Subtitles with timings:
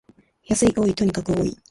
[0.47, 1.55] 安い、多い、とにかく多い